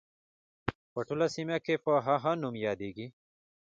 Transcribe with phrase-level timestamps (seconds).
[0.93, 3.07] په ټوله سیمه کې په هغه نوم نه یادیږي.